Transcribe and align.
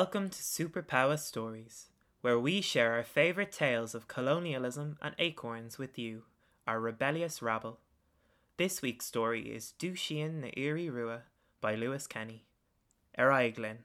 Welcome 0.00 0.30
to 0.30 0.38
Superpower 0.38 1.18
Stories, 1.18 1.88
where 2.20 2.38
we 2.38 2.60
share 2.60 2.92
our 2.92 3.02
favourite 3.02 3.50
tales 3.50 3.96
of 3.96 4.06
colonialism 4.06 4.96
and 5.02 5.12
acorns 5.18 5.76
with 5.76 5.98
you, 5.98 6.22
our 6.68 6.78
rebellious 6.78 7.42
rabble. 7.42 7.80
This 8.58 8.80
week's 8.80 9.06
story 9.06 9.52
is 9.52 9.74
Dushian 9.76 10.40
na 10.40 10.50
Iri 10.56 10.88
Rua 10.88 11.22
by 11.60 11.74
Lewis 11.74 12.06
Kenny. 12.06 12.44
Eraiglin. 13.18 13.78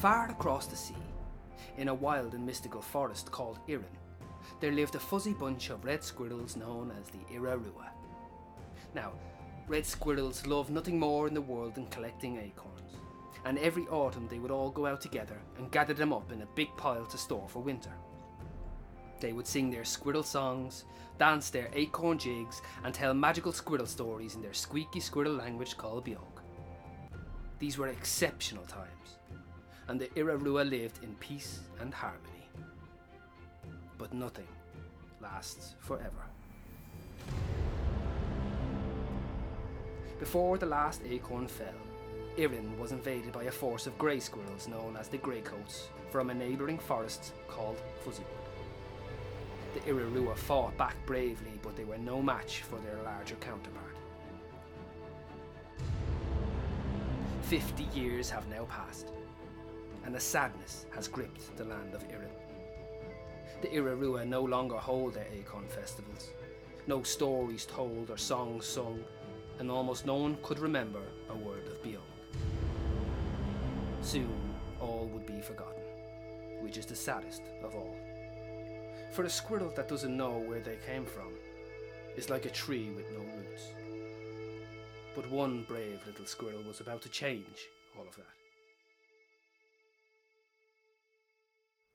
Far 0.00 0.32
across 0.32 0.66
the 0.66 0.74
sea, 0.74 0.96
in 1.78 1.86
a 1.86 1.94
wild 1.94 2.34
and 2.34 2.44
mystical 2.44 2.82
forest 2.82 3.30
called 3.30 3.60
Irin, 3.68 3.86
there 4.60 4.72
lived 4.72 4.94
a 4.94 5.00
fuzzy 5.00 5.32
bunch 5.32 5.70
of 5.70 5.84
red 5.84 6.02
squirrels 6.02 6.56
known 6.56 6.92
as 7.00 7.08
the 7.08 7.34
Irarua. 7.34 7.88
Now, 8.94 9.12
red 9.66 9.86
squirrels 9.86 10.46
love 10.46 10.70
nothing 10.70 10.98
more 10.98 11.26
in 11.26 11.34
the 11.34 11.40
world 11.40 11.74
than 11.74 11.86
collecting 11.86 12.36
acorns, 12.36 12.96
and 13.44 13.58
every 13.58 13.84
autumn 13.88 14.28
they 14.28 14.38
would 14.38 14.50
all 14.50 14.70
go 14.70 14.86
out 14.86 15.00
together 15.00 15.38
and 15.58 15.70
gather 15.70 15.94
them 15.94 16.12
up 16.12 16.32
in 16.32 16.42
a 16.42 16.48
big 16.54 16.68
pile 16.76 17.06
to 17.06 17.18
store 17.18 17.48
for 17.48 17.60
winter. 17.60 17.92
They 19.20 19.32
would 19.32 19.46
sing 19.46 19.70
their 19.70 19.84
squirrel 19.84 20.22
songs, 20.22 20.84
dance 21.18 21.50
their 21.50 21.70
acorn 21.72 22.18
jigs, 22.18 22.60
and 22.84 22.92
tell 22.92 23.14
magical 23.14 23.52
squirrel 23.52 23.86
stories 23.86 24.34
in 24.34 24.42
their 24.42 24.52
squeaky 24.52 25.00
squirrel 25.00 25.34
language 25.34 25.76
called 25.76 26.04
Biog. 26.04 26.42
These 27.58 27.78
were 27.78 27.88
exceptional 27.88 28.64
times, 28.64 29.18
and 29.88 30.00
the 30.00 30.08
Irarua 30.08 30.68
lived 30.68 31.02
in 31.02 31.14
peace 31.14 31.60
and 31.80 31.94
harmony. 31.94 32.33
But 33.98 34.12
nothing 34.12 34.48
lasts 35.20 35.74
forever. 35.78 36.24
Before 40.18 40.58
the 40.58 40.66
last 40.66 41.02
acorn 41.08 41.48
fell, 41.48 41.68
Irin 42.36 42.78
was 42.78 42.92
invaded 42.92 43.32
by 43.32 43.44
a 43.44 43.50
force 43.50 43.86
of 43.86 43.96
grey 43.98 44.18
squirrels 44.20 44.66
known 44.68 44.96
as 44.96 45.08
the 45.08 45.18
Greycoats 45.18 45.88
from 46.10 46.30
a 46.30 46.34
neighbouring 46.34 46.78
forest 46.78 47.32
called 47.48 47.80
Fuzzywood. 48.04 48.24
The 49.74 49.80
Irirua 49.80 50.36
fought 50.36 50.76
back 50.76 50.96
bravely, 51.06 51.58
but 51.62 51.76
they 51.76 51.84
were 51.84 51.98
no 51.98 52.22
match 52.22 52.62
for 52.62 52.78
their 52.80 53.02
larger 53.04 53.36
counterpart. 53.36 53.96
Fifty 57.42 57.84
years 57.92 58.30
have 58.30 58.48
now 58.48 58.64
passed, 58.64 59.12
and 60.04 60.14
a 60.16 60.20
sadness 60.20 60.86
has 60.94 61.08
gripped 61.08 61.56
the 61.56 61.64
land 61.64 61.94
of 61.94 62.04
Irin. 62.04 62.43
The 63.62 63.68
Irarua 63.68 64.26
no 64.26 64.42
longer 64.42 64.76
hold 64.76 65.14
their 65.14 65.26
acorn 65.32 65.66
festivals, 65.68 66.30
no 66.86 67.02
stories 67.02 67.64
told 67.64 68.10
or 68.10 68.18
songs 68.18 68.66
sung, 68.66 69.02
and 69.58 69.70
almost 69.70 70.06
no 70.06 70.16
one 70.16 70.36
could 70.42 70.58
remember 70.58 71.02
a 71.30 71.36
word 71.36 71.66
of 71.66 71.82
Biog. 71.82 72.00
Soon 74.02 74.54
all 74.80 75.08
would 75.12 75.26
be 75.26 75.40
forgotten, 75.40 75.82
which 76.60 76.76
is 76.76 76.86
the 76.86 76.96
saddest 76.96 77.42
of 77.62 77.74
all. 77.74 77.96
For 79.12 79.24
a 79.24 79.30
squirrel 79.30 79.72
that 79.76 79.88
doesn't 79.88 80.16
know 80.16 80.38
where 80.38 80.60
they 80.60 80.78
came 80.86 81.06
from 81.06 81.32
is 82.16 82.30
like 82.30 82.46
a 82.46 82.50
tree 82.50 82.90
with 82.90 83.10
no 83.12 83.20
roots. 83.20 83.62
But 85.14 85.30
one 85.30 85.64
brave 85.68 86.00
little 86.06 86.26
squirrel 86.26 86.62
was 86.66 86.80
about 86.80 87.00
to 87.02 87.08
change 87.08 87.68
all 87.96 88.06
of 88.06 88.16
that. 88.16 88.24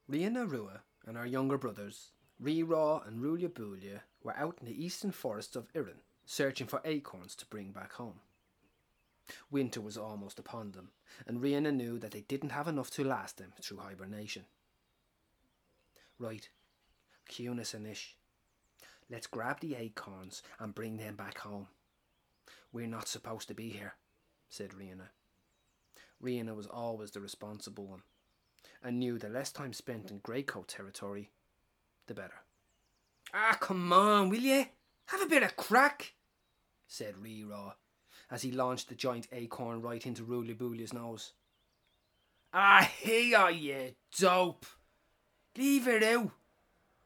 Riana 0.10 0.50
Rua 0.50 0.82
and 1.10 1.18
her 1.18 1.26
younger 1.26 1.58
brothers, 1.58 2.12
Rira 2.40 3.06
and 3.08 3.20
Rulia 3.20 3.50
Bulia, 3.50 4.02
were 4.22 4.38
out 4.38 4.60
in 4.62 4.68
the 4.68 4.86
eastern 4.86 5.12
forests 5.12 5.56
of 5.56 5.68
Irin, 5.74 6.02
searching 6.24 6.68
for 6.68 6.82
acorns 6.86 7.34
to 7.38 7.48
bring 7.48 7.72
back 7.72 7.94
home. 7.94 8.20
Winter 9.50 9.82
was 9.82 9.98
almost 9.98 10.38
upon 10.38 10.72
them, 10.72 10.92
and 11.26 11.42
Rihanna 11.42 11.74
knew 11.74 11.98
that 11.98 12.12
they 12.12 12.22
didn't 12.22 12.52
have 12.52 12.68
enough 12.68 12.92
to 12.92 13.04
last 13.04 13.38
them 13.38 13.54
through 13.60 13.80
hibernation. 13.80 14.46
Right, 16.20 16.48
Cunis 17.28 17.74
and 17.74 17.88
Ish, 17.88 18.16
let's 19.10 19.26
grab 19.26 19.62
the 19.62 19.74
acorns 19.74 20.44
and 20.60 20.76
bring 20.76 20.98
them 20.98 21.16
back 21.16 21.40
home. 21.40 21.70
We're 22.72 22.86
not 22.86 23.08
supposed 23.08 23.48
to 23.48 23.56
be 23.56 23.70
here, 23.70 23.96
said 24.48 24.76
Rihanna. 24.80 25.10
Rihanna 26.24 26.56
was 26.56 26.68
always 26.68 27.10
the 27.10 27.20
responsible 27.20 27.88
one, 27.88 28.04
and 28.84 29.00
knew 29.00 29.18
the 29.18 29.30
less 29.30 29.52
time 29.52 29.74
spent 29.74 30.10
in 30.10 30.20
Greycoat 30.20 30.68
territory, 30.68 31.32
the 32.08 32.14
better. 32.14 32.42
Ah, 33.34 33.58
come 33.60 33.92
on, 33.94 34.30
will 34.30 34.40
ye? 34.40 34.70
Have 35.08 35.22
a 35.22 35.28
bit 35.28 35.44
of 35.44 35.56
crack, 35.56 36.14
said 36.88 37.18
Ree-Raw, 37.18 37.74
as 38.32 38.42
he 38.42 38.52
launched 38.52 38.90
the 38.90 38.96
giant 38.96 39.28
acorn 39.32 39.82
right 39.82 40.06
into 40.06 40.24
Bulia's 40.24 40.94
nose. 40.94 41.34
Ah, 42.54 42.90
here, 43.00 43.50
you 43.50 43.96
dope! 44.18 44.66
Leave 45.58 45.88
it 45.88 46.04
out! 46.04 46.32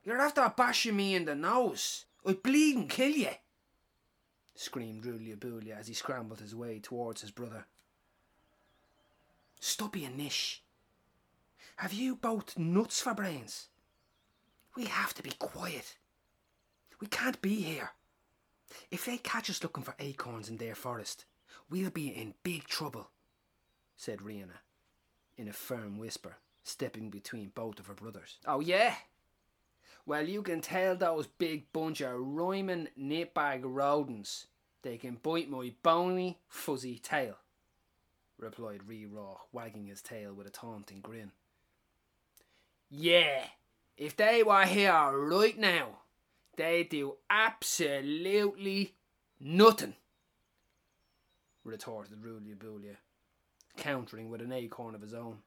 You're 0.03 0.21
after 0.21 0.53
bashing 0.55 0.95
me 0.95 1.15
in 1.15 1.25
the 1.25 1.35
nose! 1.35 2.05
I'd 2.25 2.43
bleed 2.43 2.75
and 2.77 2.89
kill 2.89 3.11
you! 3.11 3.29
screamed 4.55 5.03
Bulia 5.03 5.79
as 5.79 5.87
he 5.87 5.93
scrambled 5.93 6.39
his 6.39 6.55
way 6.55 6.79
towards 6.79 7.21
his 7.21 7.31
brother. 7.31 7.65
Stop 9.59 9.95
and 9.95 10.17
Nish, 10.17 10.61
have 11.77 11.93
you 11.93 12.15
both 12.15 12.57
nuts 12.57 13.01
for 13.01 13.13
brains? 13.13 13.67
We 14.75 14.85
have 14.85 15.13
to 15.15 15.23
be 15.23 15.31
quiet. 15.31 15.95
We 16.99 17.07
can't 17.07 17.41
be 17.41 17.55
here. 17.55 17.91
If 18.89 19.05
they 19.05 19.17
catch 19.17 19.49
us 19.49 19.61
looking 19.61 19.83
for 19.83 19.95
acorns 19.99 20.49
in 20.49 20.57
their 20.57 20.75
forest, 20.75 21.25
we'll 21.69 21.89
be 21.89 22.07
in 22.07 22.33
big 22.43 22.65
trouble, 22.65 23.09
said 23.97 24.19
Rihanna, 24.19 24.61
in 25.37 25.47
a 25.47 25.53
firm 25.53 25.97
whisper, 25.97 26.37
stepping 26.63 27.09
between 27.09 27.51
both 27.53 27.79
of 27.79 27.87
her 27.87 27.93
brothers. 27.93 28.37
Oh, 28.47 28.59
yeah? 28.59 28.95
Well, 30.05 30.27
you 30.27 30.41
can 30.41 30.61
tell 30.61 30.95
those 30.95 31.27
big 31.27 31.71
bunch 31.71 32.01
of 32.01 32.19
rhyming 32.19 32.87
nitbag 32.99 33.61
rodents 33.63 34.47
they 34.83 34.97
can 34.97 35.15
bite 35.15 35.49
my 35.49 35.73
bony, 35.81 36.39
fuzzy 36.49 36.99
tail, 36.99 37.37
replied 38.37 38.85
Ree 38.85 39.05
Raw, 39.05 39.37
wagging 39.53 39.87
his 39.87 40.01
tail 40.01 40.33
with 40.33 40.45
a 40.45 40.49
taunting 40.49 40.99
grin. 40.99 41.31
Yeah, 42.89 43.45
if 43.97 44.15
they 44.15 44.43
were 44.43 44.65
here 44.65 45.11
right 45.13 45.57
now, 45.57 45.99
they'd 46.57 46.89
do 46.89 47.17
absolutely 47.29 48.95
nothing, 49.39 49.95
retorted 51.63 52.21
Rulia 52.21 52.97
countering 53.77 54.29
with 54.29 54.41
an 54.41 54.51
acorn 54.51 54.95
of 54.95 55.01
his 55.01 55.13
own. 55.13 55.39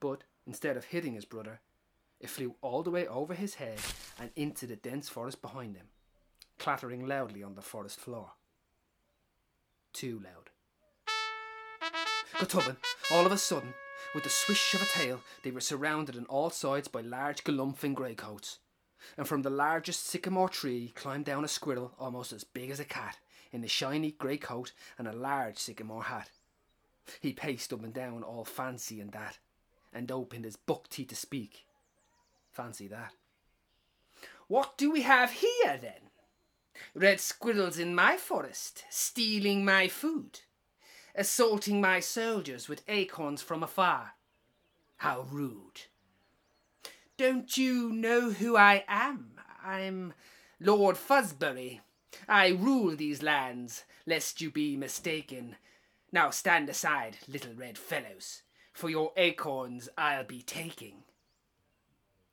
But 0.00 0.22
instead 0.46 0.76
of 0.76 0.84
hitting 0.84 1.14
his 1.14 1.24
brother, 1.24 1.60
it 2.20 2.30
flew 2.30 2.54
all 2.62 2.82
the 2.82 2.90
way 2.90 3.06
over 3.06 3.34
his 3.34 3.54
head 3.54 3.78
and 4.18 4.30
into 4.36 4.66
the 4.66 4.76
dense 4.76 5.08
forest 5.08 5.42
behind 5.42 5.76
him, 5.76 5.86
clattering 6.58 7.06
loudly 7.06 7.42
on 7.42 7.54
the 7.54 7.62
forest 7.62 7.98
floor. 7.98 8.32
Too 9.92 10.22
loud. 10.22 10.50
Gotubin, 12.34 12.76
all 13.10 13.26
of 13.26 13.32
a 13.32 13.38
sudden, 13.38 13.74
with 14.14 14.24
the 14.24 14.30
swish 14.30 14.74
of 14.74 14.82
a 14.82 14.86
tail, 14.86 15.20
they 15.42 15.50
were 15.50 15.60
surrounded 15.60 16.16
on 16.16 16.26
all 16.26 16.50
sides 16.50 16.88
by 16.88 17.00
large 17.00 17.44
galumphing 17.44 17.94
greycoats 17.94 18.58
and 19.16 19.26
from 19.26 19.42
the 19.42 19.50
largest 19.50 20.06
sycamore 20.06 20.48
tree 20.48 20.92
climbed 20.94 21.24
down 21.24 21.44
a 21.44 21.48
squirrel 21.48 21.92
almost 21.98 22.32
as 22.32 22.44
big 22.44 22.70
as 22.70 22.80
a 22.80 22.84
cat, 22.84 23.18
in 23.52 23.62
a 23.64 23.68
shiny 23.68 24.12
grey 24.12 24.36
coat 24.36 24.72
and 24.98 25.06
a 25.06 25.12
large 25.12 25.58
sycamore 25.58 26.04
hat. 26.04 26.30
He 27.20 27.32
paced 27.32 27.72
up 27.72 27.84
and 27.84 27.94
down 27.94 28.22
all 28.22 28.44
fancy 28.44 29.00
and 29.00 29.12
that, 29.12 29.38
and 29.92 30.10
opened 30.10 30.44
his 30.44 30.56
buck 30.56 30.88
teeth 30.88 31.08
to 31.08 31.16
speak. 31.16 31.66
Fancy 32.52 32.88
that. 32.88 33.12
What 34.48 34.76
do 34.76 34.90
we 34.90 35.02
have 35.02 35.30
here 35.32 35.78
then? 35.80 36.10
Red 36.94 37.20
squirrels 37.20 37.78
in 37.78 37.94
my 37.94 38.16
forest, 38.16 38.84
stealing 38.90 39.64
my 39.64 39.88
food, 39.88 40.40
assaulting 41.16 41.80
my 41.80 41.98
soldiers 41.98 42.68
with 42.68 42.82
acorns 42.86 43.40
from 43.40 43.62
afar. 43.62 44.12
How 44.98 45.22
rude. 45.30 45.82
Don't 47.16 47.56
you 47.56 47.90
know 47.90 48.30
who 48.30 48.56
I 48.56 48.84
am? 48.86 49.40
I'm 49.64 50.12
Lord 50.60 50.96
Fuzbury. 50.96 51.80
I 52.28 52.48
rule 52.48 52.94
these 52.94 53.22
lands, 53.22 53.84
lest 54.06 54.42
you 54.42 54.50
be 54.50 54.76
mistaken. 54.76 55.56
Now 56.12 56.30
stand 56.30 56.68
aside, 56.68 57.16
little 57.26 57.54
red 57.54 57.78
fellows, 57.78 58.42
for 58.72 58.90
your 58.90 59.12
acorns 59.16 59.88
I'll 59.96 60.24
be 60.24 60.42
taking, 60.42 61.04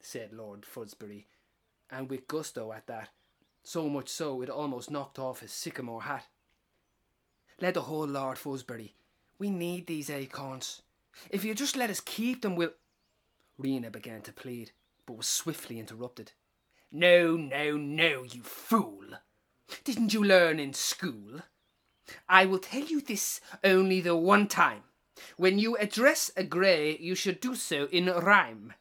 said 0.01 0.33
Lord 0.33 0.63
Fuzbury, 0.63 1.25
and 1.89 2.09
with 2.09 2.27
gusto 2.27 2.73
at 2.73 2.87
that, 2.87 3.09
so 3.63 3.87
much 3.87 4.09
so 4.09 4.41
it 4.41 4.49
almost 4.49 4.91
knocked 4.91 5.19
off 5.19 5.39
his 5.39 5.53
sycamore 5.53 6.03
hat. 6.03 6.25
Let 7.63 7.75
the 7.75 7.81
whole 7.83 8.05
Lord 8.05 8.37
Fuzbury. 8.37 8.91
We 9.39 9.49
need 9.49 9.87
these 9.87 10.09
acorns. 10.09 10.81
If 11.29 11.45
you 11.45 11.55
just 11.55 11.77
let 11.77 11.89
us 11.89 12.01
keep 12.01 12.41
them, 12.41 12.57
we'll. 12.57 12.73
Rena 13.57 13.89
began 13.89 14.19
to 14.23 14.33
plead, 14.33 14.71
but 15.05 15.15
was 15.15 15.27
swiftly 15.27 15.79
interrupted. 15.79 16.33
No, 16.91 17.37
no, 17.37 17.77
no, 17.77 18.23
you 18.23 18.43
fool, 18.43 19.05
Didn't 19.85 20.13
you 20.13 20.21
learn 20.21 20.59
in 20.59 20.73
school? 20.73 21.39
I 22.27 22.43
will 22.43 22.59
tell 22.59 22.83
you 22.83 22.99
this 22.99 23.39
only 23.63 24.01
the 24.01 24.17
one 24.17 24.47
time. 24.49 24.83
When 25.37 25.57
you 25.57 25.77
address 25.77 26.31
a 26.35 26.43
grey, 26.43 26.97
you 26.97 27.15
should 27.15 27.39
do 27.39 27.55
so 27.55 27.87
in 27.93 28.07
rhyme. 28.07 28.73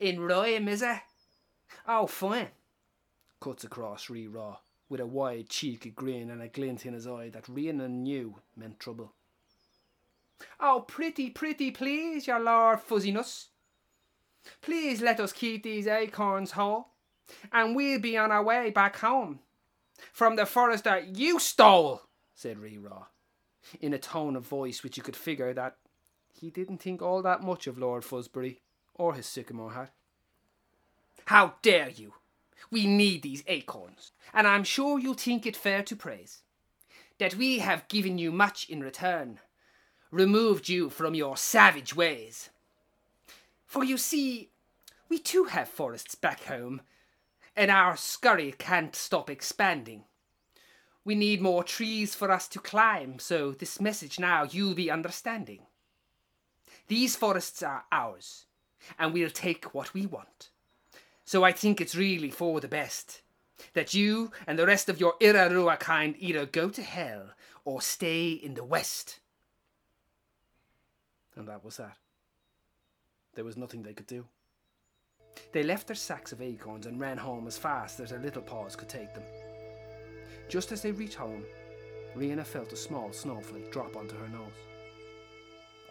In 0.00 0.18
rhyme, 0.18 0.66
is 0.66 0.82
it? 0.82 0.98
Oh, 1.86 2.08
fine. 2.08 2.48
Cuts 3.38 3.62
across 3.62 4.10
Re 4.10 4.26
Raw, 4.26 4.56
with 4.88 5.00
a 5.00 5.06
wide, 5.06 5.48
cheeky 5.48 5.90
grin 5.90 6.30
and 6.30 6.42
a 6.42 6.48
glint 6.48 6.86
in 6.86 6.94
his 6.94 7.06
eye 7.06 7.30
that 7.30 7.48
Rhiannon 7.48 8.02
knew 8.02 8.36
meant 8.56 8.80
trouble. 8.80 9.12
Oh, 10.60 10.84
pretty, 10.86 11.30
pretty, 11.30 11.70
please, 11.70 12.26
your 12.26 12.40
Lord 12.40 12.80
Fuzziness. 12.80 13.48
Please 14.62 15.02
let 15.02 15.20
us 15.20 15.32
keep 15.32 15.62
these 15.62 15.86
acorns 15.86 16.52
whole, 16.52 16.88
and 17.52 17.74
we'll 17.74 18.00
be 18.00 18.16
on 18.16 18.32
our 18.32 18.42
way 18.42 18.70
back 18.70 18.96
home. 18.96 19.40
From 20.12 20.36
the 20.36 20.46
forest 20.46 20.84
that 20.84 21.16
you 21.16 21.40
stole, 21.40 22.02
said 22.34 22.58
Ree 22.58 22.78
Raw, 22.78 23.06
in 23.80 23.92
a 23.92 23.98
tone 23.98 24.36
of 24.36 24.46
voice 24.46 24.82
which 24.82 24.96
you 24.96 25.02
could 25.02 25.16
figure 25.16 25.52
that 25.52 25.76
he 26.32 26.50
didn't 26.50 26.78
think 26.78 27.02
all 27.02 27.20
that 27.22 27.42
much 27.42 27.66
of 27.66 27.78
Lord 27.78 28.04
Fuzbury 28.04 28.60
or 28.94 29.14
his 29.14 29.26
sycamore 29.26 29.72
hat. 29.72 29.92
How 31.26 31.54
dare 31.62 31.90
you! 31.90 32.14
We 32.70 32.86
need 32.86 33.22
these 33.22 33.44
acorns, 33.46 34.12
and 34.32 34.46
I'm 34.46 34.64
sure 34.64 34.98
you'll 34.98 35.14
think 35.14 35.46
it 35.46 35.56
fair 35.56 35.82
to 35.84 35.96
praise 35.96 36.42
that 37.18 37.34
we 37.34 37.58
have 37.58 37.88
given 37.88 38.16
you 38.16 38.30
much 38.30 38.68
in 38.70 38.80
return, 38.80 39.40
removed 40.10 40.68
you 40.68 40.88
from 40.88 41.14
your 41.14 41.36
savage 41.36 41.94
ways. 41.94 42.50
For 43.66 43.84
you 43.84 43.98
see, 43.98 44.50
we 45.08 45.18
too 45.18 45.44
have 45.44 45.68
forests 45.68 46.14
back 46.14 46.44
home, 46.44 46.80
and 47.56 47.70
our 47.70 47.96
scurry 47.96 48.54
can't 48.56 48.94
stop 48.94 49.28
expanding. 49.28 50.04
We 51.04 51.14
need 51.14 51.40
more 51.40 51.64
trees 51.64 52.14
for 52.14 52.30
us 52.30 52.46
to 52.48 52.60
climb, 52.60 53.18
so 53.18 53.52
this 53.52 53.80
message 53.80 54.18
now 54.18 54.44
you'll 54.44 54.74
be 54.74 54.90
understanding. 54.90 55.66
These 56.86 57.16
forests 57.16 57.62
are 57.62 57.84
ours, 57.90 58.46
and 58.98 59.12
we'll 59.12 59.30
take 59.30 59.74
what 59.74 59.92
we 59.92 60.06
want. 60.06 60.50
So 61.28 61.44
I 61.44 61.52
think 61.52 61.78
it's 61.78 61.94
really 61.94 62.30
for 62.30 62.58
the 62.58 62.68
best 62.68 63.20
that 63.74 63.92
you 63.92 64.30
and 64.46 64.58
the 64.58 64.66
rest 64.66 64.88
of 64.88 64.98
your 64.98 65.12
Irarua 65.20 65.78
kind 65.78 66.14
either 66.18 66.46
go 66.46 66.70
to 66.70 66.80
hell 66.82 67.34
or 67.66 67.82
stay 67.82 68.30
in 68.30 68.54
the 68.54 68.64
West. 68.64 69.20
And 71.36 71.46
that 71.46 71.62
was 71.62 71.76
that. 71.76 71.98
There 73.34 73.44
was 73.44 73.58
nothing 73.58 73.82
they 73.82 73.92
could 73.92 74.06
do. 74.06 74.24
They 75.52 75.62
left 75.62 75.88
their 75.88 75.96
sacks 75.96 76.32
of 76.32 76.40
acorns 76.40 76.86
and 76.86 76.98
ran 76.98 77.18
home 77.18 77.46
as 77.46 77.58
fast 77.58 78.00
as 78.00 78.08
their 78.08 78.20
little 78.20 78.40
paws 78.40 78.74
could 78.74 78.88
take 78.88 79.12
them. 79.12 79.24
Just 80.48 80.72
as 80.72 80.80
they 80.80 80.92
reached 80.92 81.16
home, 81.16 81.44
Rihanna 82.16 82.46
felt 82.46 82.72
a 82.72 82.76
small 82.76 83.12
snowflake 83.12 83.70
drop 83.70 83.96
onto 83.96 84.16
her 84.16 84.28
nose. 84.28 84.48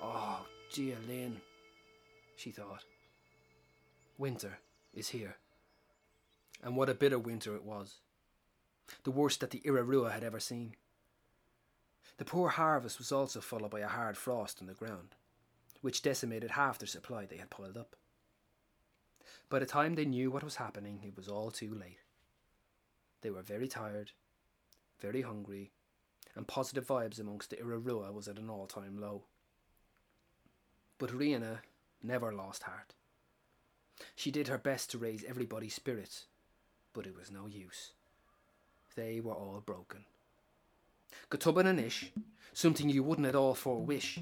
Oh, 0.01 0.47
dear 0.73 0.97
Lynn, 1.07 1.39
she 2.37 2.49
thought. 2.49 2.85
Winter 4.17 4.57
is 4.97 5.09
here. 5.09 5.37
And 6.63 6.75
what 6.75 6.89
a 6.89 6.93
bitter 6.93 7.19
winter 7.19 7.55
it 7.55 7.63
was. 7.63 7.99
The 9.03 9.11
worst 9.11 9.41
that 9.41 9.51
the 9.51 9.61
Irarua 9.61 10.11
had 10.11 10.23
ever 10.23 10.39
seen. 10.39 10.75
The 12.17 12.25
poor 12.25 12.49
harvest 12.49 12.97
was 12.97 13.11
also 13.11 13.41
followed 13.41 13.71
by 13.71 13.81
a 13.81 13.87
hard 13.87 14.17
frost 14.17 14.59
on 14.59 14.67
the 14.67 14.73
ground, 14.73 15.15
which 15.81 16.01
decimated 16.01 16.51
half 16.51 16.79
their 16.79 16.87
supply 16.87 17.25
they 17.25 17.37
had 17.37 17.51
piled 17.51 17.77
up. 17.77 17.95
By 19.49 19.59
the 19.59 19.65
time 19.65 19.95
they 19.95 20.05
knew 20.05 20.31
what 20.31 20.43
was 20.43 20.55
happening, 20.55 21.01
it 21.03 21.15
was 21.15 21.27
all 21.27 21.51
too 21.51 21.73
late. 21.73 21.99
They 23.21 23.29
were 23.29 23.41
very 23.41 23.67
tired, 23.67 24.11
very 24.99 25.21
hungry, 25.21 25.71
and 26.35 26.47
positive 26.47 26.87
vibes 26.87 27.19
amongst 27.19 27.49
the 27.49 27.57
Irarua 27.57 28.13
was 28.13 28.27
at 28.27 28.39
an 28.39 28.49
all 28.49 28.67
time 28.67 28.97
low. 28.99 29.23
But 30.97 31.11
Rihanna 31.11 31.59
never 32.01 32.33
lost 32.33 32.63
heart. 32.63 32.93
She 34.15 34.31
did 34.31 34.47
her 34.47 34.57
best 34.57 34.91
to 34.91 34.97
raise 34.97 35.23
everybody's 35.23 35.73
spirits, 35.73 36.25
but 36.93 37.05
it 37.05 37.15
was 37.15 37.31
no 37.31 37.47
use. 37.47 37.91
They 38.95 39.19
were 39.19 39.33
all 39.33 39.61
broken. 39.65 40.05
Gutubban 41.29 41.67
and 41.67 41.79
Ish, 41.79 42.11
something 42.53 42.89
you 42.89 43.03
wouldn't 43.03 43.27
at 43.27 43.35
all 43.35 43.53
for 43.53 43.81
wish. 43.81 44.19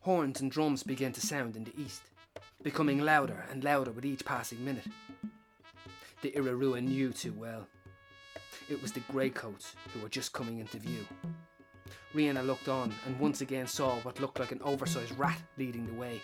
Horns 0.00 0.40
and 0.40 0.50
drums 0.50 0.82
began 0.82 1.12
to 1.12 1.20
sound 1.20 1.56
in 1.56 1.64
the 1.64 1.80
east, 1.80 2.02
becoming 2.62 3.00
louder 3.00 3.44
and 3.50 3.64
louder 3.64 3.92
with 3.92 4.04
each 4.04 4.24
passing 4.24 4.64
minute. 4.64 4.86
The 6.22 6.32
Irarua 6.32 6.82
knew 6.82 7.12
too 7.12 7.32
well. 7.32 7.66
It 8.68 8.80
was 8.80 8.92
the 8.92 9.00
Greycoats 9.00 9.74
who 9.92 10.00
were 10.00 10.08
just 10.08 10.32
coming 10.32 10.58
into 10.58 10.78
view. 10.78 11.06
Rihanna 12.14 12.46
looked 12.46 12.68
on 12.68 12.94
and 13.06 13.18
once 13.18 13.40
again 13.40 13.66
saw 13.66 13.96
what 14.00 14.20
looked 14.20 14.38
like 14.38 14.52
an 14.52 14.62
oversized 14.62 15.18
rat 15.18 15.42
leading 15.58 15.86
the 15.86 15.94
way. 15.94 16.20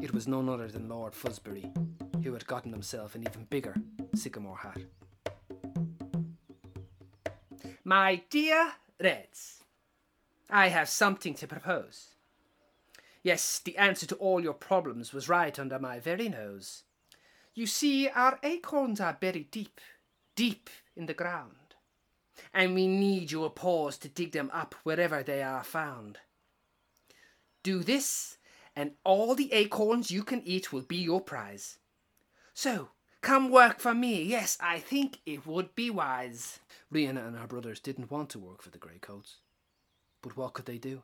It 0.00 0.14
was 0.14 0.26
none 0.26 0.48
other 0.48 0.68
than 0.68 0.88
Lord 0.88 1.12
Fuzbury, 1.12 1.70
who 2.24 2.32
had 2.32 2.46
gotten 2.46 2.72
himself 2.72 3.14
an 3.14 3.22
even 3.22 3.44
bigger 3.50 3.74
sycamore 4.14 4.56
hat. 4.56 4.78
My 7.84 8.22
dear 8.30 8.72
Reds, 8.98 9.62
I 10.48 10.68
have 10.68 10.88
something 10.88 11.34
to 11.34 11.46
propose. 11.46 12.14
Yes, 13.22 13.58
the 13.58 13.76
answer 13.76 14.06
to 14.06 14.14
all 14.16 14.40
your 14.40 14.54
problems 14.54 15.12
was 15.12 15.28
right 15.28 15.58
under 15.58 15.78
my 15.78 16.00
very 16.00 16.30
nose. 16.30 16.84
You 17.54 17.66
see, 17.66 18.08
our 18.08 18.38
acorns 18.42 19.00
are 19.00 19.18
buried 19.20 19.50
deep, 19.50 19.80
deep 20.34 20.70
in 20.96 21.06
the 21.06 21.14
ground, 21.14 21.56
and 22.52 22.74
we 22.74 22.86
need 22.86 23.30
your 23.30 23.50
paws 23.50 23.98
to 23.98 24.08
dig 24.08 24.32
them 24.32 24.50
up 24.52 24.74
wherever 24.82 25.22
they 25.22 25.42
are 25.42 25.64
found. 25.64 26.18
Do 27.62 27.82
this, 27.82 28.38
and 28.76 28.92
all 29.04 29.34
the 29.34 29.52
acorns 29.52 30.10
you 30.10 30.22
can 30.22 30.42
eat 30.44 30.72
will 30.72 30.82
be 30.82 30.96
your 30.96 31.20
prize. 31.20 31.78
So, 32.52 32.90
come 33.20 33.50
work 33.50 33.80
for 33.80 33.94
me. 33.94 34.22
Yes, 34.22 34.58
I 34.60 34.78
think 34.78 35.18
it 35.24 35.46
would 35.46 35.74
be 35.74 35.90
wise. 35.90 36.60
Rihanna 36.92 37.26
and 37.26 37.36
her 37.36 37.46
brothers 37.46 37.80
didn't 37.80 38.10
want 38.10 38.30
to 38.30 38.38
work 38.38 38.62
for 38.62 38.70
the 38.70 38.78
Greycoats. 38.78 39.36
But 40.22 40.36
what 40.36 40.54
could 40.54 40.66
they 40.66 40.78
do? 40.78 41.02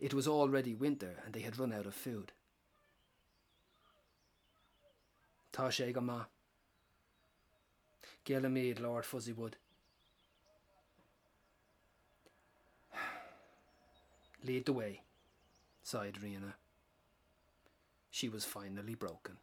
It 0.00 0.14
was 0.14 0.26
already 0.26 0.74
winter 0.74 1.22
and 1.24 1.32
they 1.32 1.40
had 1.40 1.58
run 1.58 1.72
out 1.72 1.86
of 1.86 1.94
food. 1.94 2.32
Tá 5.52 5.68
sé 5.70 5.94
Lord 8.80 9.04
Fuzzywood. 9.04 9.54
Lead 14.46 14.64
the 14.64 14.72
way, 14.72 15.02
sighed 15.82 16.14
Rihanna. 16.22 16.52
She 18.10 18.28
was 18.28 18.44
finally 18.44 18.94
broken. 18.94 19.38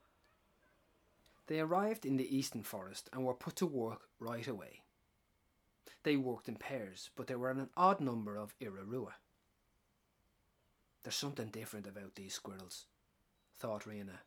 They 1.47 1.59
arrived 1.59 2.05
in 2.05 2.15
the 2.15 2.33
eastern 2.33 2.63
forest 2.63 3.09
and 3.11 3.25
were 3.25 3.33
put 3.33 3.57
to 3.57 3.65
work 3.65 4.03
right 4.21 4.47
away. 4.47 4.83
They 6.03 6.15
worked 6.15 6.47
in 6.47 6.55
pairs, 6.55 7.09
but 7.17 7.27
there 7.27 7.37
were 7.37 7.49
an 7.49 7.67
odd 7.75 7.99
number 7.99 8.37
of 8.37 8.55
Irarua. 8.61 9.11
There's 11.03 11.15
something 11.15 11.49
different 11.49 11.85
about 11.85 12.15
these 12.15 12.35
squirrels, 12.35 12.85
thought 13.59 13.83
Rihanna. 13.83 14.19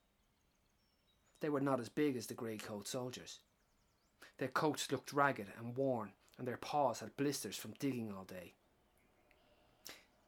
They 1.41 1.49
were 1.49 1.63
not 1.63 1.81
as 1.81 1.89
big 1.89 2.19
as 2.19 2.27
the 2.27 2.35
grey 2.35 2.59
coat 2.59 2.87
soldiers. 2.87 3.41
Their 4.37 4.49
coats 4.49 4.93
looked 4.93 5.15
ragged 5.15 5.47
and 5.59 5.75
worn, 5.75 6.13
and 6.37 6.47
their 6.47 6.59
paws 6.59 7.01
had 7.01 7.17
blisters 7.17 7.57
from 7.57 7.73
digging 7.79 8.13
all 8.13 8.25
day. 8.25 8.53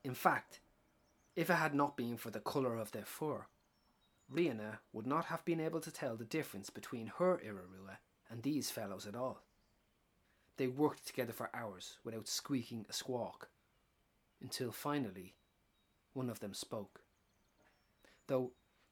In 0.05 0.15
fact, 0.15 0.61
if 1.37 1.51
it 1.51 1.55
had 1.55 1.75
not 1.75 1.97
been 1.97 2.17
for 2.17 2.31
the 2.31 2.41
colour 2.41 2.77
of 2.77 2.93
their 2.93 3.05
fur, 3.05 3.47
Rihanna 4.33 4.79
would 4.93 5.07
not 5.07 5.27
have 5.27 5.45
been 5.45 5.61
able 5.61 5.81
to 5.81 5.91
tell 5.91 6.17
the 6.17 6.25
difference 6.25 6.71
between 6.71 7.13
her 7.19 7.41
Irarua 7.45 7.99
and 8.31 8.43
these 8.43 8.71
fellows 8.71 9.07
at 9.07 9.17
all. 9.17 9.43
They 10.57 10.67
worked 10.67 11.07
together 11.07 11.33
for 11.33 11.51
hours 11.55 11.99
without 12.05 12.29
squeaking 12.29 12.87
a 12.89 12.93
squawk, 12.93 13.49
until 14.41 14.73
finally 14.73 15.35
one 16.13 16.29
of 16.29 16.41
them 16.41 16.53
spoke. 16.53 17.01
Though 18.27 18.51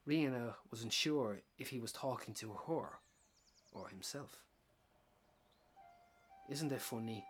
Rihanna 0.09 0.55
wasn't 0.71 0.93
sure 0.93 1.41
if 1.59 1.69
he 1.69 1.81
was 1.81 1.93
talking 1.93 2.35
to 2.35 2.53
her 2.67 3.01
or 3.73 3.89
himself. 3.89 4.41
Isn't 6.49 6.73
it 6.73 6.81
funny? 6.81 7.25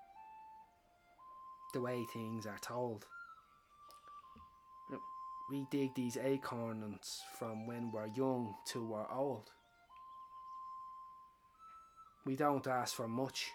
The 1.72 1.80
way 1.80 2.04
things 2.12 2.46
are 2.46 2.58
told. 2.60 3.06
We 5.50 5.66
dig 5.70 5.94
these 5.94 6.16
acorns 6.16 7.22
from 7.38 7.66
when 7.66 7.92
we're 7.92 8.08
young 8.08 8.54
till 8.66 8.84
we're 8.84 9.10
old. 9.10 9.50
We 12.24 12.34
don't 12.34 12.66
ask 12.66 12.94
for 12.94 13.06
much 13.06 13.50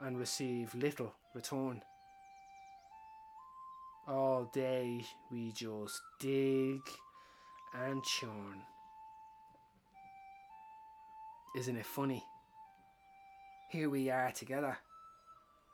and 0.00 0.18
receive 0.18 0.74
little 0.74 1.14
return. 1.34 1.82
All 4.06 4.50
day 4.52 5.04
we 5.30 5.52
just 5.52 6.00
dig 6.20 6.80
and 7.74 8.04
churn. 8.04 8.62
Isn't 11.56 11.76
it 11.76 11.86
funny? 11.86 12.22
here 13.68 13.90
we 13.90 14.10
are 14.10 14.32
together. 14.32 14.78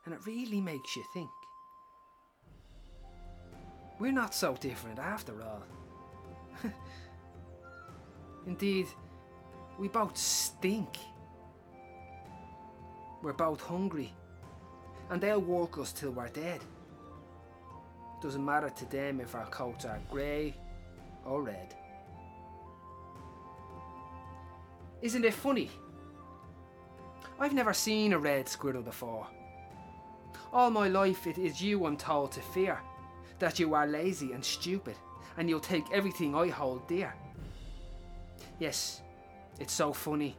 And 0.05 0.13
it 0.13 0.25
really 0.25 0.59
makes 0.59 0.95
you 0.95 1.03
think. 1.13 1.29
We're 3.99 4.11
not 4.11 4.33
so 4.33 4.55
different 4.55 4.99
after 4.99 5.33
all. 5.41 5.63
Indeed, 8.47 8.87
we 9.77 9.87
both 9.87 10.17
stink. 10.17 10.97
We're 13.21 13.33
both 13.33 13.61
hungry. 13.61 14.13
And 15.09 15.21
they'll 15.21 15.39
work 15.39 15.77
us 15.77 15.91
till 15.91 16.11
we're 16.11 16.29
dead. 16.29 16.61
Doesn't 18.21 18.43
matter 18.43 18.69
to 18.69 18.85
them 18.89 19.19
if 19.19 19.35
our 19.35 19.45
coats 19.47 19.85
are 19.85 19.99
grey 20.09 20.55
or 21.25 21.41
red. 21.43 21.75
Isn't 25.01 25.25
it 25.25 25.33
funny? 25.33 25.69
I've 27.39 27.53
never 27.53 27.73
seen 27.73 28.13
a 28.13 28.19
red 28.19 28.47
squirrel 28.47 28.81
before. 28.81 29.27
All 30.53 30.69
my 30.69 30.87
life 30.87 31.27
it 31.27 31.37
is 31.37 31.61
you 31.61 31.85
I'm 31.85 31.97
told 31.97 32.31
to 32.33 32.41
fear, 32.41 32.79
that 33.39 33.59
you 33.59 33.73
are 33.73 33.87
lazy 33.87 34.31
and 34.31 34.43
stupid, 34.43 34.95
and 35.37 35.49
you'll 35.49 35.59
take 35.59 35.91
everything 35.91 36.35
I 36.35 36.47
hold 36.49 36.87
dear. 36.87 37.13
Yes, 38.59 39.01
it's 39.59 39.73
so 39.73 39.93
funny. 39.93 40.37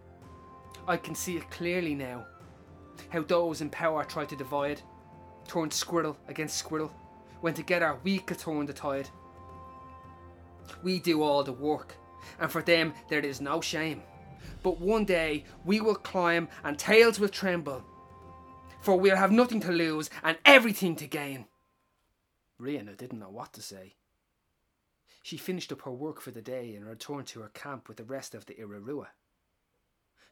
I 0.87 0.97
can 0.97 1.15
see 1.15 1.37
it 1.37 1.51
clearly 1.51 1.95
now. 1.95 2.27
How 3.09 3.23
those 3.23 3.61
in 3.61 3.71
power 3.71 4.05
try 4.05 4.25
to 4.25 4.37
divide, 4.37 4.81
turn 5.47 5.71
squirrel 5.71 6.17
against 6.29 6.57
squirrel, 6.57 6.93
when 7.41 7.55
together 7.55 7.99
we 8.05 8.19
could 8.19 8.39
turn 8.39 8.67
the 8.67 8.73
tide. 8.73 9.09
We 10.83 10.99
do 10.99 11.23
all 11.23 11.43
the 11.43 11.53
work, 11.53 11.95
and 12.41 12.51
for 12.51 12.63
them 12.63 12.95
there 13.09 13.21
is 13.21 13.41
no 13.41 13.61
shame. 13.61 14.03
But 14.63 14.81
one 14.81 15.05
day 15.05 15.45
we 15.65 15.81
will 15.81 15.95
climb 15.95 16.49
and 16.63 16.79
tails 16.79 17.21
will 17.21 17.29
tremble, 17.29 17.85
for 18.81 18.99
we'll 18.99 19.17
have 19.17 19.33
nothing 19.33 19.61
to 19.61 19.73
lose 19.73 20.09
and 20.23 20.39
everything 20.45 20.97
to 20.97 21.07
gain. 21.07 21.47
Rihanna 22.61 22.97
didn't 22.97 23.19
know 23.19 23.31
what 23.31 23.53
to 23.55 23.63
say. 23.63 23.95
She 25.23 25.37
finished 25.37 25.73
up 25.73 25.83
her 25.83 25.91
work 25.91 26.21
for 26.21 26.31
the 26.31 26.43
day 26.43 26.75
and 26.75 26.87
returned 26.87 27.27
to 27.29 27.41
her 27.41 27.49
camp 27.49 27.89
with 27.89 27.97
the 27.97 28.05
rest 28.05 28.35
of 28.35 28.47
the 28.47 28.55
Irarua. 28.55 29.07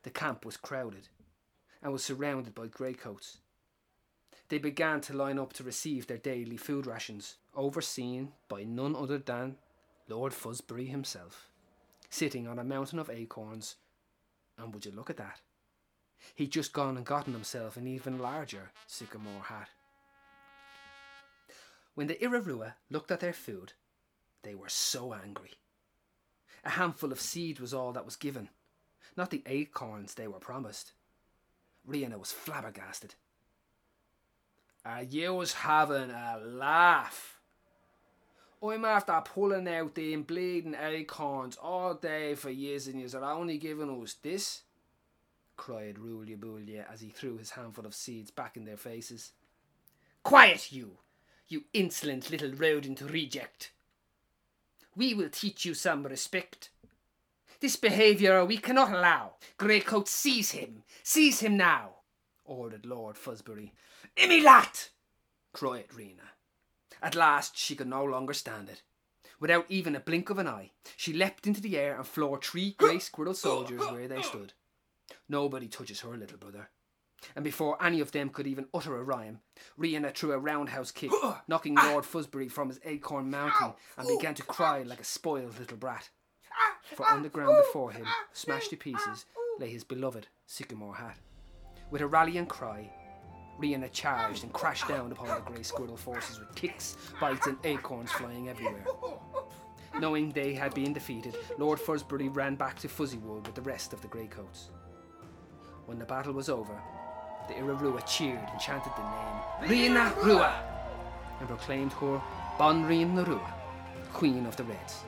The 0.03 0.11
camp 0.11 0.45
was 0.45 0.57
crowded 0.57 1.09
and 1.83 1.93
was 1.93 2.05
surrounded 2.05 2.55
by 2.55 2.69
greycoats. 2.69 3.39
They 4.49 4.59
began 4.59 5.01
to 5.03 5.17
line 5.17 5.39
up 5.39 5.55
to 5.55 5.65
receive 5.65 6.07
their 6.07 6.19
daily 6.19 6.59
food 6.59 6.87
rations, 6.87 7.37
overseen 7.55 8.33
by 8.49 8.65
none 8.65 8.95
other 8.95 9.19
than 9.19 9.57
Lord 10.09 10.33
Fuzbury 10.35 10.89
himself, 10.89 11.49
sitting 12.11 12.47
on 12.47 12.59
a 12.59 12.65
mountain 12.65 12.99
of 12.99 13.09
acorns. 13.09 13.77
And 14.59 14.75
would 14.75 14.85
you 14.85 14.93
look 14.93 15.09
at 15.09 15.17
that? 15.17 15.41
He'd 16.35 16.53
just 16.53 16.73
gone 16.73 16.97
and 16.97 17.07
gotten 17.07 17.33
himself 17.33 17.77
an 17.77 17.87
even 17.87 18.19
larger 18.19 18.73
sycamore 18.87 19.45
hat. 19.45 19.71
When 21.95 22.07
the 22.07 22.15
Irarua 22.15 22.75
looked 22.91 23.11
at 23.11 23.21
their 23.21 23.33
food, 23.33 23.75
they 24.43 24.55
were 24.55 24.69
so 24.69 25.13
angry. 25.13 25.53
A 26.65 26.71
handful 26.71 27.13
of 27.13 27.21
seed 27.21 27.61
was 27.61 27.75
all 27.75 27.93
that 27.93 28.05
was 28.05 28.17
given, 28.17 28.49
not 29.17 29.31
the 29.31 29.43
acorns 29.47 30.15
they 30.15 30.29
were 30.29 30.39
promised. 30.39 30.93
Rihanna 31.89 32.19
was 32.19 32.33
flabbergasted. 32.33 33.15
Ah, 34.85 34.97
are 34.97 35.03
yous 35.03 35.53
having 35.53 36.11
a 36.11 36.39
laugh? 36.43 37.41
I'm 38.63 38.85
after 38.85 39.21
pulling 39.25 39.67
out 39.69 39.95
them 39.95 40.23
bleeding 40.23 40.75
acorns 40.75 41.57
all 41.61 41.95
day 41.95 42.35
for 42.37 42.51
years 42.51 42.87
and 42.87 42.99
years 42.99 43.15
are 43.15 43.25
only 43.25 43.59
giving 43.59 43.91
us 44.03 44.15
this? 44.15 44.63
cried 45.57 45.97
Rulya 45.99 46.85
as 46.93 47.01
he 47.01 47.09
threw 47.09 47.39
his 47.39 47.51
handful 47.51 47.87
of 47.87 47.95
seeds 47.95 48.31
back 48.31 48.57
in 48.57 48.65
their 48.65 48.77
faces. 48.77 49.33
Quiet, 50.23 50.73
you! 50.73 50.99
You 51.53 51.65
insolent 51.75 52.31
little 52.31 52.53
rodent 52.53 53.03
reject! 53.03 53.73
We 54.97 55.13
will 55.13 55.29
teach 55.29 55.67
you 55.67 55.75
some 55.75 56.03
respect. 56.05 56.71
This 57.61 57.77
behaviour 57.77 58.43
we 58.43 58.57
cannot 58.57 58.91
allow. 58.91 59.35
Greycoat, 59.59 60.09
seize 60.09 60.53
him! 60.53 60.85
Seize 61.03 61.41
him 61.41 61.59
now! 61.59 61.97
ordered 62.47 62.87
Lord 62.87 63.17
Fuzbury. 63.17 63.73
Immy 64.17 64.43
lat! 64.43 64.89
cried 65.53 65.93
Rena. 65.93 66.31
At 67.03 67.15
last 67.15 67.59
she 67.59 67.77
could 67.77 67.87
no 67.87 68.03
longer 68.03 68.33
stand 68.33 68.71
it. 68.71 68.81
Without 69.39 69.67
even 69.69 69.95
a 69.95 70.01
blink 70.01 70.31
of 70.31 70.39
an 70.39 70.49
eye, 70.49 70.71
she 70.97 71.13
leapt 71.13 71.47
into 71.47 71.61
the 71.61 71.77
air 71.77 71.99
and 71.99 72.07
floored 72.07 72.43
three 72.43 72.73
grey 72.79 72.99
squirrel 72.99 73.35
soldiers 73.35 73.83
where 73.91 74.09
they 74.09 74.23
stood. 74.23 74.55
Nobody 75.29 75.69
touches 75.69 76.01
her 76.01 76.17
little 76.17 76.39
brother. 76.39 76.71
And 77.35 77.45
before 77.45 77.83
any 77.83 78.01
of 78.01 78.13
them 78.13 78.29
could 78.29 78.47
even 78.47 78.67
utter 78.75 78.97
a 78.97 79.03
rhyme, 79.03 79.41
Rihanna 79.79 80.15
threw 80.15 80.33
a 80.33 80.39
roundhouse 80.39 80.91
kick, 80.91 81.11
knocking 81.49 81.75
Lord 81.75 82.05
Fuzbury 82.05 82.51
from 82.51 82.69
his 82.69 82.81
acorn 82.85 83.31
mountain, 83.31 83.75
and 83.97 84.09
began 84.09 84.35
to 84.35 84.43
cry 84.43 84.83
like 84.83 85.01
a 85.01 85.05
spoiled 85.05 85.59
little 85.59 85.77
brat. 85.77 86.11
For 86.97 87.07
on 87.07 87.23
the 87.23 87.29
ground 87.29 87.57
before 87.57 87.93
him, 87.93 88.07
smashed 88.33 88.71
to 88.71 88.77
pieces, 88.77 89.27
lay 89.59 89.71
his 89.71 89.85
beloved 89.85 90.27
sycamore 90.47 90.97
hat. 90.97 91.19
With 91.91 92.03
a 92.03 92.07
rallying 92.07 92.47
cry, 92.47 92.91
Rihanna 93.61 93.93
charged 93.93 94.43
and 94.43 94.53
crashed 94.53 94.89
down 94.89 95.13
upon 95.13 95.29
the 95.29 95.51
grey 95.51 95.63
squirrel 95.63 95.97
forces 95.97 96.39
with 96.39 96.55
kicks, 96.55 96.97
bites, 97.21 97.47
and 97.47 97.59
acorns 97.65 98.11
flying 98.11 98.49
everywhere. 98.49 98.85
Knowing 100.01 100.31
they 100.31 100.55
had 100.55 100.75
been 100.75 100.93
defeated, 100.93 101.37
Lord 101.59 101.79
Fuzbury 101.79 102.29
ran 102.35 102.57
back 102.57 102.79
to 102.81 102.89
Fuzzywood 102.89 103.47
with 103.47 103.55
the 103.55 103.63
rest 103.63 103.93
of 103.93 104.01
the 104.01 104.09
greycoats. 104.09 104.71
When 105.87 105.99
the 105.99 106.05
battle 106.05 106.33
was 106.33 106.49
over, 106.49 106.81
the 107.53 107.61
Irarua 107.61 108.05
cheered 108.07 108.49
and 108.51 108.61
chanted 108.61 108.93
the 108.97 109.03
name 109.03 109.71
Rina 109.71 110.15
Rua 110.23 110.55
and 111.41 111.49
proclaimed 111.49 111.93
her 111.95 112.21
Bon 112.59 112.85
Rina 112.85 113.25
Rua, 113.25 113.55
Queen 114.13 114.47
of 114.47 114.57
the 114.57 114.65
Reds. 114.65 115.03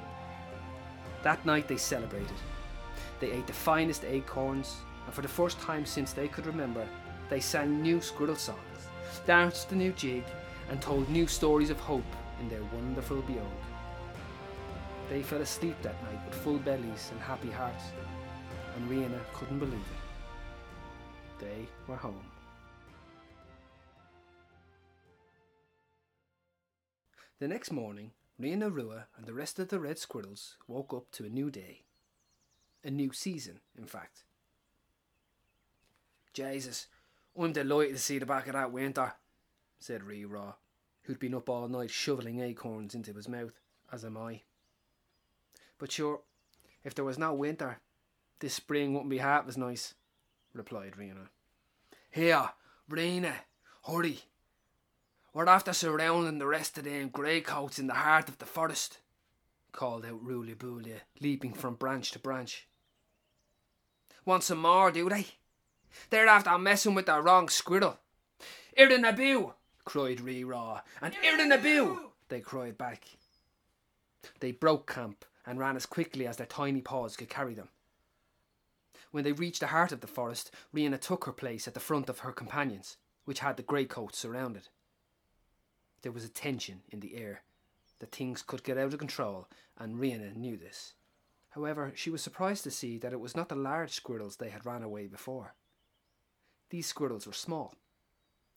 That 1.22 1.44
night 1.46 1.68
they 1.68 1.76
celebrated. 1.76 2.36
They 3.20 3.30
ate 3.30 3.46
the 3.46 3.52
finest 3.52 4.04
acorns, 4.04 4.76
and 5.06 5.14
for 5.14 5.22
the 5.22 5.28
first 5.28 5.60
time 5.60 5.86
since 5.86 6.12
they 6.12 6.28
could 6.28 6.46
remember, 6.46 6.86
they 7.30 7.40
sang 7.40 7.80
new 7.80 8.00
squirrel 8.00 8.36
songs, 8.36 8.58
danced 9.26 9.68
the 9.70 9.76
new 9.76 9.92
jig, 9.92 10.24
and 10.70 10.80
told 10.80 11.08
new 11.08 11.26
stories 11.26 11.70
of 11.70 11.78
hope 11.78 12.04
in 12.40 12.48
their 12.48 12.62
wonderful 12.74 13.22
biog. 13.22 13.46
They 15.08 15.22
fell 15.22 15.42
asleep 15.42 15.76
that 15.82 16.02
night 16.02 16.20
with 16.26 16.34
full 16.34 16.58
bellies 16.58 17.10
and 17.12 17.20
happy 17.20 17.50
hearts, 17.50 17.84
and 18.76 18.90
Rihanna 18.90 19.20
couldn't 19.34 19.58
believe 19.58 19.74
it. 19.74 21.40
They 21.44 21.68
were 21.86 21.96
home. 21.96 22.33
The 27.44 27.48
next 27.48 27.72
morning, 27.72 28.12
Rihanna 28.40 28.72
Rua 28.72 29.06
and 29.18 29.26
the 29.26 29.34
rest 29.34 29.58
of 29.58 29.68
the 29.68 29.78
red 29.78 29.98
squirrels 29.98 30.56
woke 30.66 30.94
up 30.94 31.10
to 31.10 31.26
a 31.26 31.28
new 31.28 31.50
day. 31.50 31.82
A 32.82 32.90
new 32.90 33.12
season, 33.12 33.60
in 33.76 33.84
fact. 33.84 34.24
Jesus, 36.32 36.86
I'm 37.38 37.52
delighted 37.52 37.96
to 37.96 38.00
see 38.00 38.18
the 38.18 38.24
back 38.24 38.46
of 38.46 38.54
that 38.54 38.72
winter, 38.72 39.12
said 39.78 40.04
Ree 40.04 40.24
Raw, 40.24 40.54
who'd 41.02 41.18
been 41.18 41.34
up 41.34 41.50
all 41.50 41.68
night 41.68 41.90
shoveling 41.90 42.40
acorns 42.40 42.94
into 42.94 43.12
his 43.12 43.28
mouth, 43.28 43.60
as 43.92 44.06
am 44.06 44.16
I. 44.16 44.40
But 45.76 45.92
sure, 45.92 46.20
if 46.82 46.94
there 46.94 47.04
was 47.04 47.18
no 47.18 47.34
winter, 47.34 47.78
this 48.38 48.54
spring 48.54 48.94
wouldn't 48.94 49.10
be 49.10 49.18
half 49.18 49.46
as 49.48 49.58
nice, 49.58 49.92
replied 50.54 50.96
Rena. 50.96 51.28
Here, 52.10 52.48
Rena, 52.88 53.34
hurry. 53.86 54.20
We're 55.34 55.48
after 55.48 55.72
surrounding 55.72 56.38
the 56.38 56.46
rest 56.46 56.78
of 56.78 56.84
them 56.84 57.10
greycoats 57.10 57.80
in 57.80 57.88
the 57.88 57.94
heart 57.94 58.28
of 58.28 58.38
the 58.38 58.46
forest, 58.46 58.98
called 59.72 60.06
out 60.06 60.24
Rooly 60.24 60.54
Boolia, 60.54 61.00
leaping 61.20 61.52
from 61.52 61.74
branch 61.74 62.12
to 62.12 62.20
branch. 62.20 62.68
Want 64.24 64.44
some 64.44 64.58
more, 64.58 64.92
do 64.92 65.08
they? 65.08 65.26
They're 66.10 66.28
after 66.28 66.56
messing 66.56 66.94
with 66.94 67.06
the 67.06 67.20
wrong 67.20 67.48
squirrel. 67.48 67.98
Irrinaboo! 68.78 69.54
cried 69.84 70.20
Ree 70.20 70.44
Raw, 70.44 70.82
and 71.02 71.14
Irrinaboo! 71.14 72.10
they 72.28 72.40
cried 72.40 72.78
back. 72.78 73.04
They 74.38 74.52
broke 74.52 74.86
camp 74.86 75.24
and 75.44 75.58
ran 75.58 75.74
as 75.74 75.84
quickly 75.84 76.28
as 76.28 76.36
their 76.36 76.46
tiny 76.46 76.80
paws 76.80 77.16
could 77.16 77.28
carry 77.28 77.54
them. 77.54 77.70
When 79.10 79.24
they 79.24 79.32
reached 79.32 79.60
the 79.60 79.66
heart 79.66 79.90
of 79.90 80.00
the 80.00 80.06
forest, 80.06 80.52
Rihanna 80.72 81.00
took 81.00 81.24
her 81.24 81.32
place 81.32 81.66
at 81.66 81.74
the 81.74 81.80
front 81.80 82.08
of 82.08 82.20
her 82.20 82.30
companions, 82.30 82.98
which 83.24 83.40
had 83.40 83.56
the 83.56 83.64
greycoats 83.64 84.14
surrounded. 84.14 84.68
There 86.04 86.12
was 86.12 86.24
a 86.26 86.28
tension 86.28 86.82
in 86.90 87.00
the 87.00 87.16
air 87.16 87.44
that 87.98 88.12
things 88.12 88.42
could 88.42 88.62
get 88.62 88.76
out 88.76 88.92
of 88.92 88.98
control, 88.98 89.48
and 89.78 89.96
Rihanna 89.96 90.36
knew 90.36 90.58
this. 90.58 90.92
However, 91.52 91.92
she 91.94 92.10
was 92.10 92.20
surprised 92.20 92.62
to 92.64 92.70
see 92.70 92.98
that 92.98 93.14
it 93.14 93.20
was 93.20 93.34
not 93.34 93.48
the 93.48 93.54
large 93.54 93.92
squirrels 93.92 94.36
they 94.36 94.50
had 94.50 94.66
ran 94.66 94.82
away 94.82 95.06
before. 95.06 95.54
These 96.68 96.86
squirrels 96.86 97.26
were 97.26 97.32
small, 97.32 97.76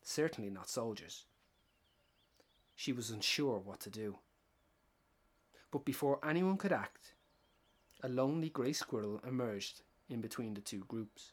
certainly 0.04 0.50
not 0.50 0.68
soldiers. 0.68 1.24
She 2.76 2.92
was 2.92 3.12
unsure 3.12 3.60
what 3.60 3.80
to 3.80 3.90
do. 3.90 4.18
But 5.72 5.86
before 5.86 6.20
anyone 6.28 6.58
could 6.58 6.74
act, 6.74 7.14
a 8.04 8.10
lonely 8.10 8.50
grey 8.50 8.74
squirrel 8.74 9.22
emerged 9.26 9.84
in 10.10 10.20
between 10.20 10.54
the 10.54 10.60
two 10.60 10.84
groups. 10.90 11.32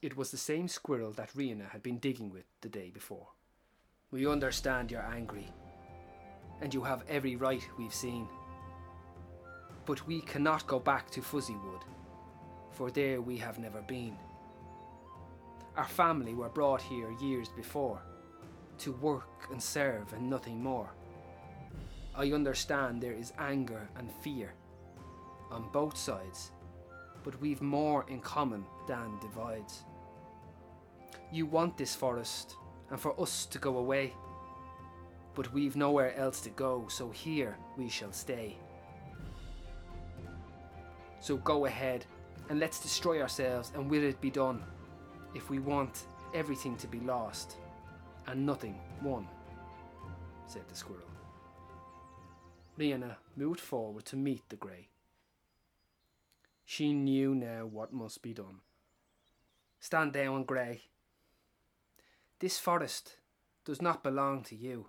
It 0.00 0.16
was 0.16 0.30
the 0.30 0.36
same 0.36 0.68
squirrel 0.68 1.10
that 1.14 1.34
Rena 1.34 1.64
had 1.72 1.82
been 1.82 1.98
digging 1.98 2.30
with 2.30 2.44
the 2.60 2.68
day 2.68 2.90
before. 2.90 3.30
We 4.12 4.26
understand 4.26 4.90
you're 4.90 5.06
angry, 5.06 5.46
and 6.60 6.74
you 6.74 6.82
have 6.82 7.04
every 7.08 7.36
right 7.36 7.62
we've 7.78 7.94
seen. 7.94 8.26
But 9.86 10.04
we 10.04 10.20
cannot 10.22 10.66
go 10.66 10.80
back 10.80 11.10
to 11.10 11.20
Fuzzywood, 11.20 11.82
for 12.72 12.90
there 12.90 13.20
we 13.20 13.36
have 13.36 13.60
never 13.60 13.82
been. 13.82 14.16
Our 15.76 15.86
family 15.86 16.34
were 16.34 16.48
brought 16.48 16.82
here 16.82 17.12
years 17.20 17.50
before, 17.50 18.02
to 18.78 18.92
work 18.94 19.46
and 19.52 19.62
serve 19.62 20.12
and 20.12 20.28
nothing 20.28 20.60
more. 20.60 20.90
I 22.12 22.32
understand 22.32 23.00
there 23.00 23.12
is 23.12 23.32
anger 23.38 23.88
and 23.96 24.10
fear 24.10 24.54
on 25.52 25.70
both 25.70 25.96
sides, 25.96 26.50
but 27.22 27.40
we've 27.40 27.62
more 27.62 28.04
in 28.08 28.18
common 28.18 28.64
than 28.88 29.20
divides. 29.20 29.84
You 31.30 31.46
want 31.46 31.76
this 31.76 31.94
forest 31.94 32.56
and 32.90 33.00
for 33.00 33.18
us 33.20 33.46
to 33.46 33.58
go 33.58 33.78
away, 33.78 34.12
but 35.34 35.52
we've 35.52 35.76
nowhere 35.76 36.14
else 36.16 36.40
to 36.42 36.50
go, 36.50 36.86
so 36.88 37.10
here 37.10 37.56
we 37.76 37.88
shall 37.88 38.12
stay. 38.12 38.56
So 41.20 41.36
go 41.36 41.66
ahead 41.66 42.04
and 42.48 42.58
let's 42.58 42.80
destroy 42.80 43.20
ourselves, 43.20 43.72
and 43.74 43.88
will 43.88 44.02
it 44.02 44.20
be 44.20 44.30
done 44.30 44.62
if 45.34 45.50
we 45.50 45.58
want 45.58 46.06
everything 46.34 46.76
to 46.76 46.86
be 46.86 47.00
lost 47.00 47.56
and 48.26 48.44
nothing 48.44 48.78
won? 49.02 49.26
said 50.46 50.62
the 50.68 50.74
squirrel. 50.74 51.04
Rihanna 52.78 53.16
moved 53.36 53.60
forward 53.60 54.04
to 54.06 54.16
meet 54.16 54.48
the 54.48 54.56
grey. 54.56 54.88
She 56.64 56.92
knew 56.92 57.34
now 57.34 57.66
what 57.66 57.92
must 57.92 58.22
be 58.22 58.32
done. 58.32 58.60
Stand 59.80 60.12
down, 60.12 60.44
Grey. 60.44 60.82
This 62.40 62.58
forest 62.58 63.16
does 63.66 63.82
not 63.82 64.02
belong 64.02 64.44
to 64.44 64.56
you, 64.56 64.86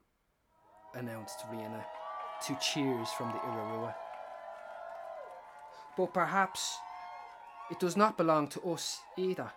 announced 0.95 1.39
Rihanna 1.51 1.83
to 2.47 2.57
cheers 2.61 3.09
from 3.09 3.27
the 3.27 3.39
Irarua. 3.39 3.93
But 5.97 6.13
perhaps 6.13 6.77
it 7.69 7.77
does 7.77 7.97
not 7.97 8.17
belong 8.17 8.47
to 8.49 8.61
us 8.61 9.01
either. 9.17 9.51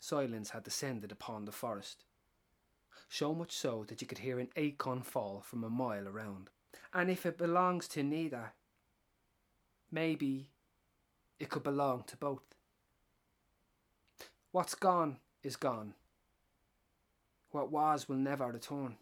Silence 0.00 0.50
had 0.50 0.64
descended 0.64 1.12
upon 1.12 1.44
the 1.44 1.52
forest, 1.52 2.04
so 3.08 3.32
much 3.32 3.52
so 3.52 3.84
that 3.86 4.00
you 4.00 4.08
could 4.08 4.18
hear 4.18 4.40
an 4.40 4.48
acorn 4.56 5.02
fall 5.02 5.40
from 5.40 5.62
a 5.62 5.70
mile 5.70 6.08
around. 6.08 6.50
And 6.92 7.08
if 7.08 7.24
it 7.24 7.38
belongs 7.38 7.86
to 7.88 8.02
neither, 8.02 8.54
maybe 9.92 10.48
it 11.38 11.48
could 11.48 11.62
belong 11.62 12.02
to 12.08 12.16
both. 12.16 12.56
What's 14.50 14.74
gone 14.74 15.18
is 15.42 15.56
gone. 15.56 15.94
What 17.50 17.70
was 17.70 18.08
will 18.08 18.16
never 18.16 18.46
return. 18.46 18.96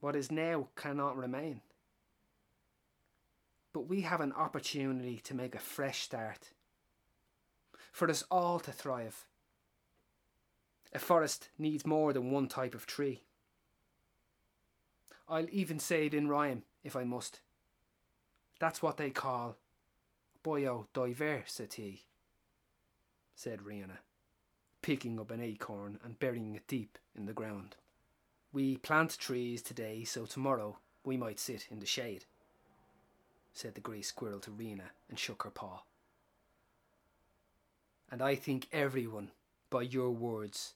What 0.00 0.14
is 0.14 0.30
now 0.30 0.68
cannot 0.76 1.16
remain. 1.16 1.62
But 3.72 3.88
we 3.88 4.02
have 4.02 4.20
an 4.20 4.32
opportunity 4.32 5.20
to 5.24 5.34
make 5.34 5.54
a 5.54 5.58
fresh 5.58 6.02
start. 6.02 6.50
For 7.92 8.08
us 8.08 8.24
all 8.30 8.60
to 8.60 8.72
thrive. 8.72 9.24
A 10.94 10.98
forest 10.98 11.48
needs 11.58 11.84
more 11.84 12.12
than 12.12 12.30
one 12.30 12.48
type 12.48 12.74
of 12.74 12.86
tree. 12.86 13.22
I'll 15.28 15.48
even 15.50 15.78
say 15.78 16.06
it 16.06 16.14
in 16.14 16.28
rhyme 16.28 16.62
if 16.84 16.94
I 16.94 17.04
must. 17.04 17.40
That's 18.60 18.82
what 18.82 18.96
they 18.96 19.10
call 19.10 19.56
biodiversity, 20.44 22.00
said 23.34 23.60
Rihanna, 23.60 23.98
picking 24.86 25.18
up 25.18 25.32
an 25.32 25.40
acorn 25.40 25.98
and 26.04 26.20
burying 26.20 26.54
it 26.54 26.68
deep 26.68 26.96
in 27.16 27.26
the 27.26 27.32
ground. 27.32 27.74
We 28.52 28.76
plant 28.76 29.18
trees 29.18 29.60
today 29.60 30.04
so 30.04 30.26
tomorrow 30.26 30.78
we 31.02 31.16
might 31.16 31.40
sit 31.40 31.66
in 31.72 31.80
the 31.80 31.86
shade, 31.86 32.24
said 33.52 33.74
the 33.74 33.80
grey 33.80 34.02
squirrel 34.02 34.38
to 34.38 34.52
Rena 34.52 34.84
and 35.08 35.18
shook 35.18 35.42
her 35.42 35.50
paw. 35.50 35.80
And 38.12 38.22
I 38.22 38.36
think 38.36 38.68
everyone, 38.72 39.32
by 39.70 39.82
your 39.82 40.12
words, 40.12 40.74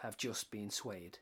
have 0.00 0.18
just 0.18 0.50
been 0.50 0.68
swayed. 0.68 1.20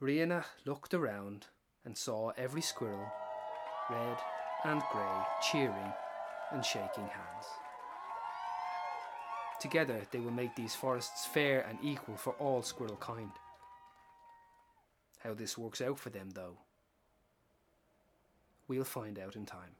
Rena 0.00 0.44
looked 0.64 0.92
around 0.92 1.46
and 1.84 1.96
saw 1.96 2.32
every 2.36 2.62
squirrel, 2.62 3.12
red 3.88 4.18
and 4.64 4.82
grey, 4.90 5.22
cheering 5.52 5.92
and 6.50 6.64
shaking 6.64 7.06
hands. 7.06 7.46
Together 9.60 10.00
they 10.12 10.20
will 10.20 10.30
make 10.30 10.54
these 10.54 10.74
forests 10.74 11.26
fair 11.26 11.66
and 11.68 11.78
equal 11.82 12.16
for 12.16 12.32
all 12.34 12.62
squirrel 12.62 12.96
kind. 12.96 13.30
How 15.18 15.34
this 15.34 15.58
works 15.58 15.80
out 15.80 15.98
for 15.98 16.10
them, 16.10 16.30
though, 16.30 16.58
we'll 18.68 18.84
find 18.84 19.18
out 19.18 19.34
in 19.34 19.46
time. 19.46 19.74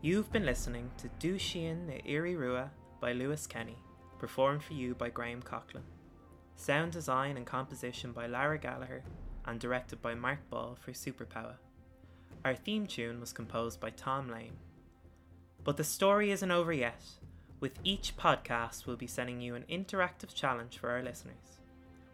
You've 0.00 0.30
been 0.30 0.46
listening 0.46 0.92
to 0.98 1.08
Dushian 1.18 1.88
na 1.88 1.94
Iri 2.04 2.36
Rua 2.36 2.70
by 3.00 3.12
Lewis 3.12 3.48
Kenny, 3.48 3.76
performed 4.20 4.62
for 4.62 4.74
you 4.74 4.94
by 4.94 5.10
Graham 5.10 5.42
Coughlin. 5.42 5.82
Sound 6.54 6.92
design 6.92 7.36
and 7.36 7.44
composition 7.44 8.12
by 8.12 8.28
Lara 8.28 8.58
Gallagher 8.58 9.02
and 9.46 9.58
directed 9.58 10.02
by 10.02 10.14
Mark 10.14 10.38
Ball 10.50 10.76
for 10.80 10.92
Superpower. 10.92 11.54
Our 12.44 12.54
theme 12.54 12.86
tune 12.86 13.20
was 13.20 13.32
composed 13.32 13.80
by 13.80 13.90
Tom 13.90 14.30
Lane. 14.30 14.56
But 15.64 15.76
the 15.76 15.84
story 15.84 16.30
isn't 16.30 16.50
over 16.50 16.72
yet. 16.72 17.02
With 17.60 17.78
each 17.82 18.16
podcast, 18.16 18.86
we'll 18.86 18.96
be 18.96 19.06
sending 19.06 19.40
you 19.40 19.54
an 19.54 19.64
interactive 19.68 20.32
challenge 20.32 20.78
for 20.78 20.90
our 20.90 21.02
listeners, 21.02 21.60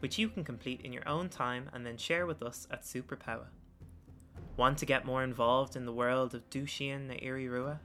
which 0.00 0.18
you 0.18 0.28
can 0.28 0.42
complete 0.42 0.80
in 0.80 0.92
your 0.92 1.06
own 1.06 1.28
time 1.28 1.68
and 1.72 1.84
then 1.84 1.96
share 1.96 2.26
with 2.26 2.42
us 2.42 2.66
at 2.70 2.82
Superpower. 2.82 3.46
Want 4.56 4.78
to 4.78 4.87
get 4.87 5.04
more 5.04 5.22
involved 5.22 5.76
in 5.76 5.84
the 5.84 5.92
world 5.92 6.34
of 6.34 6.48
Dushian 6.48 7.08
na 7.08 7.14
Irirua? 7.14 7.78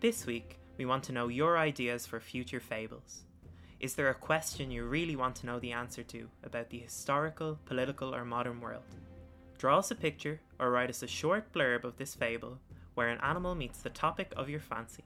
This 0.00 0.26
week, 0.26 0.58
we 0.78 0.86
want 0.86 1.04
to 1.04 1.12
know 1.12 1.28
your 1.28 1.58
ideas 1.58 2.06
for 2.06 2.20
future 2.20 2.60
fables. 2.60 3.24
Is 3.80 3.94
there 3.94 4.10
a 4.10 4.14
question 4.14 4.72
you 4.72 4.84
really 4.84 5.14
want 5.14 5.36
to 5.36 5.46
know 5.46 5.60
the 5.60 5.70
answer 5.70 6.02
to 6.02 6.28
about 6.42 6.68
the 6.68 6.80
historical, 6.80 7.60
political, 7.64 8.12
or 8.12 8.24
modern 8.24 8.60
world? 8.60 8.82
Draw 9.56 9.78
us 9.78 9.92
a 9.92 9.94
picture 9.94 10.40
or 10.58 10.72
write 10.72 10.90
us 10.90 11.04
a 11.04 11.06
short 11.06 11.52
blurb 11.52 11.84
of 11.84 11.96
this 11.96 12.14
fable 12.14 12.58
where 12.94 13.08
an 13.08 13.20
animal 13.20 13.54
meets 13.54 13.80
the 13.80 13.90
topic 13.90 14.32
of 14.36 14.48
your 14.48 14.58
fancy. 14.58 15.04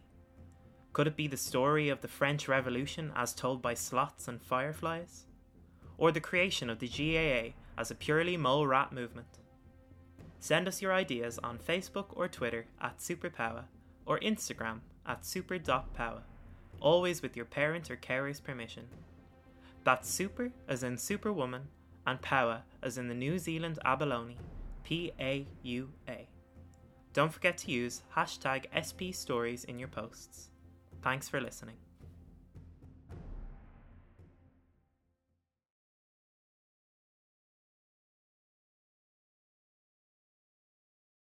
Could 0.94 1.06
it 1.06 1.16
be 1.16 1.26
the 1.26 1.36
story 1.36 1.90
of 1.90 2.00
the 2.00 2.08
French 2.08 2.48
Revolution 2.48 3.12
as 3.14 3.34
told 3.34 3.60
by 3.60 3.74
sloths 3.74 4.26
and 4.26 4.40
fireflies? 4.40 5.26
Or 5.98 6.10
the 6.10 6.20
creation 6.20 6.70
of 6.70 6.78
the 6.78 6.88
GAA 6.88 7.54
as 7.78 7.90
a 7.90 7.94
purely 7.94 8.38
mole 8.38 8.66
rat 8.66 8.90
movement? 8.90 9.38
Send 10.40 10.66
us 10.66 10.80
your 10.80 10.94
ideas 10.94 11.38
on 11.42 11.58
Facebook 11.58 12.06
or 12.16 12.26
Twitter 12.26 12.64
at 12.80 12.98
Superpower 12.98 13.64
or 14.06 14.18
Instagram 14.20 14.80
at 15.06 15.26
super.power, 15.26 16.22
always 16.82 17.22
with 17.22 17.36
your 17.36 17.46
parent 17.46 17.90
or 17.90 17.96
carer's 17.96 18.40
permission. 18.40 18.84
That's 19.84 20.10
super 20.10 20.52
as 20.68 20.82
in 20.82 20.98
superwoman 20.98 21.62
and 22.06 22.20
power 22.20 22.62
as 22.82 22.98
in 22.98 23.08
the 23.08 23.14
New 23.14 23.38
Zealand 23.38 23.78
abalone, 23.84 24.36
P 24.84 25.12
A 25.18 25.46
U 25.62 25.88
A. 26.08 26.28
Don't 27.12 27.32
forget 27.32 27.58
to 27.58 27.70
use 27.70 28.02
hashtag 28.16 28.66
SP 28.72 29.14
Stories 29.14 29.64
in 29.64 29.78
your 29.78 29.88
posts. 29.88 30.50
Thanks 31.02 31.28
for 31.28 31.40
listening. 31.40 31.76